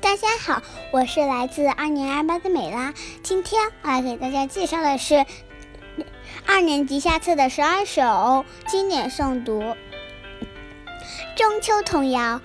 [0.00, 0.62] 大家好，
[0.92, 2.94] 我是来自二年二班的美拉。
[3.22, 5.26] 今天我要给大家介绍的是
[6.46, 9.74] 二年级下册的十二首经典诵读。
[11.36, 12.40] 中秋童谣：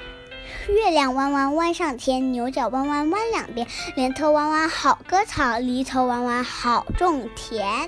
[0.67, 7.87] 月亮弯弯弯上天，牛角弯弯弯两边，莲头弯弯好割草，犁头弯弯好种田。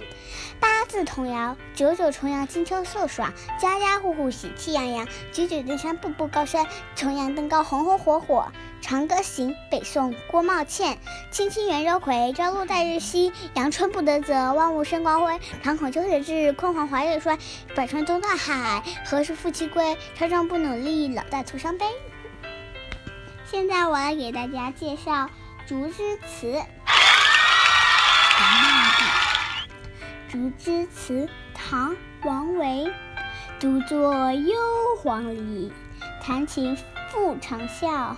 [0.59, 5.07] 八字童谣：九九重阳金秋素爽，家家户户喜气洋洋。
[5.31, 8.47] 九九登山步步高升，重阳登高红红火火。
[8.85, 10.99] 长歌行，北宋郭茂倩。
[11.31, 13.33] 青青园中葵，朝露待日晞。
[13.55, 15.39] 阳春布德泽，万物生光辉。
[15.63, 17.35] 常恐秋水至，焜黄华叶衰。
[17.75, 19.97] 百川东到海，何时复其归？
[20.15, 21.87] 朝朝不努力，老大徒伤悲。
[23.49, 25.11] 现在我来给大家介绍
[25.65, 26.53] 《竹枝词》。
[30.31, 31.25] 《竹枝词》
[31.55, 32.93] 唐·王维，
[33.59, 34.55] 独坐幽
[35.03, 35.73] 篁里，
[36.21, 36.77] 弹琴
[37.09, 38.15] 复长啸。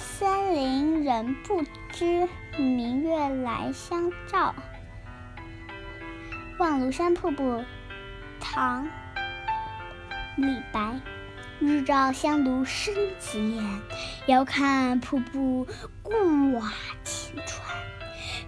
[0.00, 4.54] 森林人不知，明月来相照。
[6.58, 7.62] 望庐山瀑布，
[8.40, 8.86] 唐·
[10.36, 10.98] 李白，
[11.58, 13.62] 日照香炉生紫烟，
[14.26, 15.66] 遥看瀑布
[16.02, 16.72] 挂
[17.04, 17.62] 前川。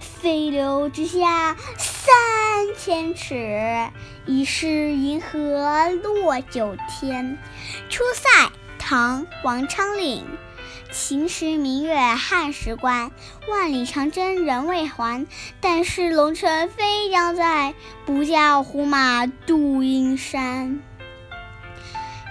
[0.00, 2.14] 飞流直下三
[2.78, 3.90] 千尺，
[4.24, 7.36] 疑是银河落九天。
[7.90, 10.26] 出塞，唐·王昌龄。
[10.92, 13.10] 秦时明月汉时关，
[13.48, 15.26] 万里长征人未还。
[15.58, 17.72] 但使龙城飞将在，
[18.04, 20.80] 不教胡马度阴山。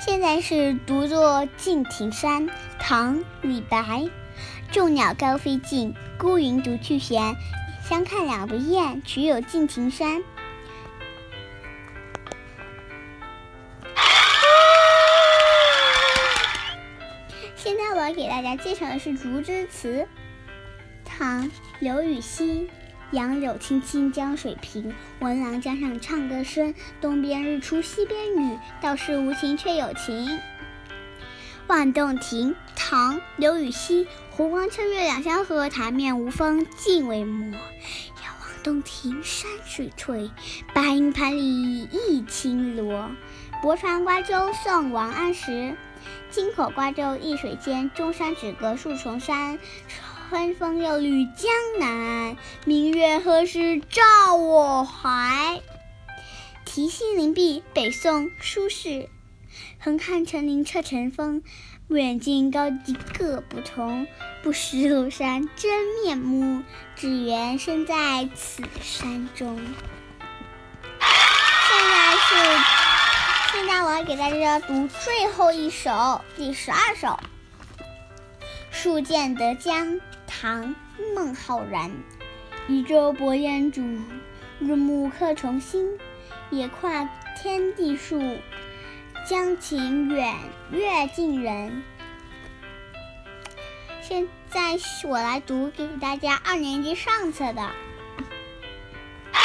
[0.05, 2.47] 现在是独坐敬亭山，
[2.79, 4.05] 唐·李白。
[4.71, 7.35] 众鸟高飞尽，孤云独去闲。
[7.89, 10.21] 相看两不厌，只有敬亭山。
[18.43, 19.99] 大家介绍的是《竹枝词》，
[21.05, 21.45] 唐·
[21.77, 22.67] 刘禹锡。
[23.11, 26.73] 杨柳青青江水平，闻郎江上唱歌声。
[26.99, 30.39] 东边日出西边雨，道是无晴却有晴。
[31.67, 34.07] 望洞庭，唐·刘禹锡。
[34.31, 37.51] 湖光秋月两相和，潭面无风镜未磨。
[37.51, 37.59] 遥
[38.41, 40.31] 望洞庭山水翠，
[40.73, 43.11] 白银盘里一青螺。
[43.61, 45.77] 泊船瓜洲宋王安石。
[46.29, 49.59] 京口瓜洲一水间，中山只隔数重山。
[50.29, 55.61] 春风又绿江南岸，明月何时照我还？
[56.63, 59.09] 题西林壁，北宋·苏轼。
[59.77, 61.43] 横看成岭侧成峰，
[61.89, 64.07] 远近高低各不同。
[64.41, 66.63] 不识庐山真面目，
[66.95, 69.59] 只缘身在此山中。
[73.73, 77.07] 那我要给大家读最后一首，第十二首
[78.69, 79.87] 《树见得江》，
[80.27, 80.65] 唐·
[81.15, 81.89] 孟浩然。
[82.67, 84.01] 移舟泊烟渚，
[84.59, 85.97] 日暮客从心。
[86.49, 87.07] 野跨
[87.41, 88.21] 天地树，
[89.25, 90.35] 江情远
[90.71, 91.81] 月近人。
[94.01, 97.61] 现在我来读给大家二年级上册的
[99.31, 99.39] 《开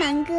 [0.00, 0.34] 门歌》。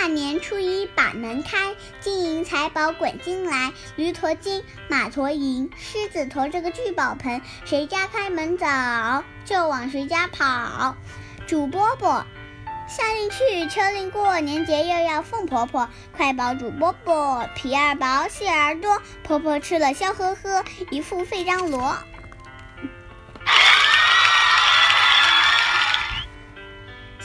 [0.00, 3.70] 大年初一把门开，金银财宝滚进来。
[3.96, 7.42] 驴驮金，马驮银，狮子驮着个聚宝盆。
[7.66, 10.96] 谁家开门早，就往谁家跑。
[11.46, 12.24] 煮饽饽，
[12.88, 15.86] 夏令去，秋令过，年节又要奉婆婆。
[16.16, 19.02] 快包煮饽饽，皮儿薄，馅儿多。
[19.22, 21.94] 婆婆吃了笑呵呵，一副废张罗。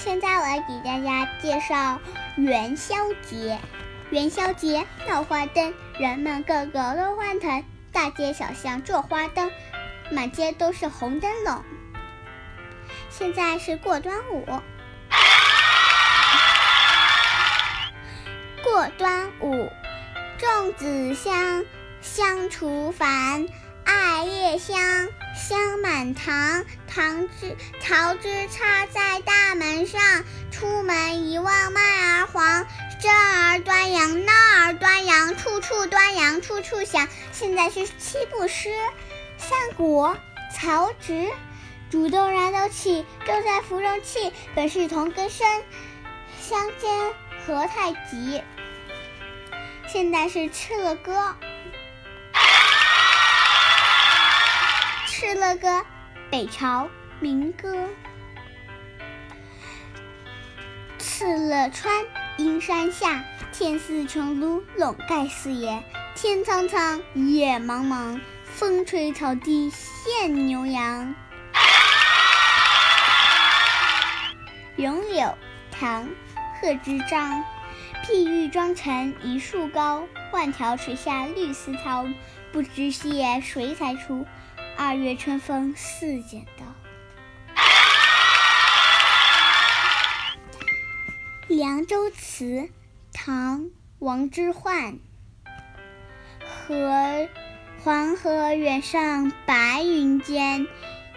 [0.06, 2.00] 现在我来给大家介绍
[2.38, 2.96] 元宵
[3.28, 3.58] 节。
[4.12, 9.52] 元宵节闹花灯，人们个个都欢腾，大街小巷做花灯，
[10.12, 11.64] 满街都是红灯笼。
[13.10, 14.46] 现在是过端午。
[18.64, 19.72] 过端午，
[20.40, 21.66] 粽子香，
[22.00, 23.48] 香厨房。
[23.86, 24.76] 艾叶香，
[25.36, 29.65] 香满堂，糖枝桃枝插在大门
[33.56, 37.08] 儿端阳，那儿端阳，处处端阳，处处响。
[37.32, 38.70] 现在是七步诗：
[39.38, 40.18] 三国，
[40.54, 41.32] 曹植。
[41.90, 45.48] 煮豆燃豆萁，豆在釜中泣，本是同根生，
[46.42, 47.14] 相煎
[47.46, 48.44] 何太急。
[49.88, 51.34] 现在是敕勒歌。
[55.08, 55.86] 敕勒歌，
[56.30, 56.90] 北朝
[57.22, 57.88] 民歌。
[61.00, 62.06] 敕勒川，
[62.38, 63.24] 阴山下，
[63.54, 65.82] 天似穹庐，笼盖四野。
[66.16, 69.72] 天苍苍，野茫茫，风吹草低
[70.04, 71.16] 见牛羊。
[74.76, 75.38] 咏柳，
[75.72, 76.04] 唐·
[76.60, 77.44] 贺知章。
[78.06, 80.04] 碧玉妆成一树高，
[80.34, 82.14] 万条垂下绿丝绦。
[82.52, 84.26] 不知细叶谁裁出？
[84.78, 86.66] 二月春风似剪刀。
[91.48, 92.44] 《凉州词》
[93.14, 93.66] 唐·
[94.00, 94.98] 王之涣。
[96.44, 97.28] 河
[97.84, 100.66] 黄河远上白云间，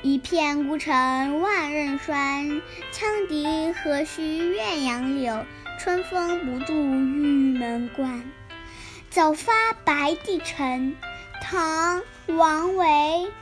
[0.03, 2.61] 一片孤城万仞山。
[2.93, 5.47] 羌笛何须怨杨柳，
[5.79, 8.31] 春风不度玉门关。
[9.09, 10.95] 早发白帝城，
[11.41, 12.03] 唐·
[12.37, 13.33] 王维。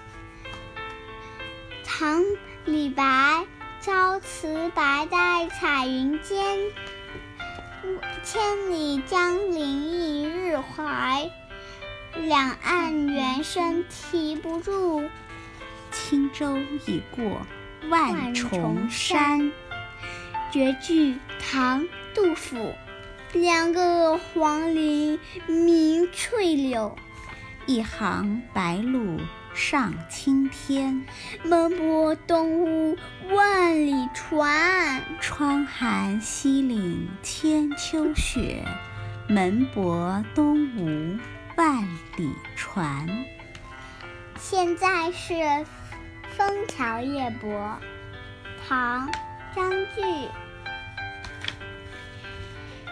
[1.84, 2.22] 唐·
[2.64, 3.44] 李白。
[3.86, 6.58] 朝辞白带彩云间，
[8.24, 11.30] 千里江陵一日还。
[12.16, 15.08] 两岸猿声啼不住，
[15.92, 17.46] 轻舟已过
[17.88, 19.52] 万重山。
[20.50, 22.74] 绝句，唐·杜甫。
[23.34, 26.96] 两个黄鹂鸣翠柳，
[27.66, 29.20] 一行白鹭。
[29.56, 31.06] 上青天，
[31.42, 32.96] 门泊东吴
[33.30, 35.02] 万里船。
[35.18, 38.62] 窗含西岭千秋雪，
[39.26, 41.18] 门泊东吴
[41.56, 41.82] 万
[42.18, 43.08] 里船。
[44.38, 45.32] 现在是
[46.36, 47.50] 《枫桥夜泊》，
[48.68, 49.08] 唐·
[49.56, 50.02] 张继。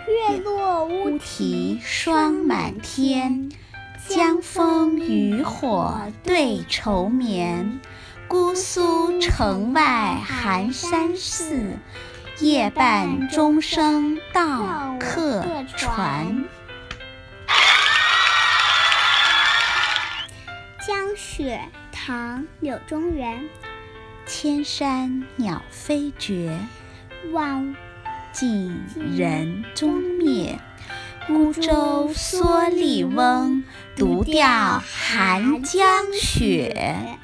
[0.07, 3.51] 月落乌啼霜满天。
[4.09, 7.81] 江枫渔火对愁眠，
[8.29, 11.79] 姑苏城外寒山寺，
[12.39, 15.45] 夜半钟声到客
[15.77, 16.45] 船。
[20.87, 21.61] 江雪，
[21.91, 23.49] 唐·柳宗元。
[24.27, 26.59] 千山鸟飞绝，
[27.33, 27.75] 万
[28.33, 28.85] 径
[29.17, 30.59] 人踪灭。
[31.27, 33.65] 孤舟蓑笠翁，
[33.97, 37.17] 独钓寒江雪。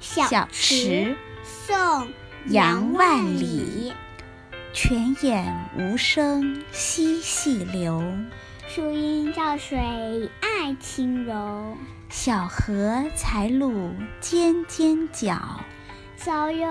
[0.00, 1.74] 小池，宋·
[2.46, 3.94] 杨万里。
[4.74, 8.04] 泉眼无声惜细流，
[8.68, 9.78] 树阴照水
[10.40, 11.74] 爱晴柔。
[12.10, 15.60] 小荷才露尖尖角，
[16.16, 16.68] 早有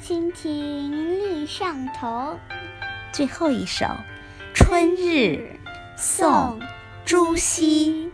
[0.00, 2.38] 蜻蜓立上头。
[3.10, 3.84] 最后一首，
[4.54, 5.58] 春日。
[5.96, 6.60] 宋·
[7.04, 8.11] 朱熹。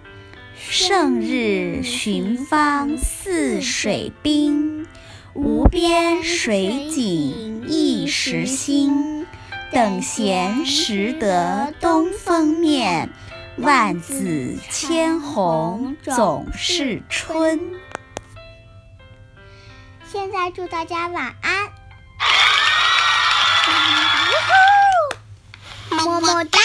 [0.58, 4.86] 胜日寻芳泗水滨，
[5.34, 9.26] 无边水景一时新。
[9.70, 13.10] 等闲识得东风面，
[13.58, 17.60] 万紫千红总是春。
[20.10, 21.68] 现在祝大家晚安，
[26.04, 26.58] 么么哒。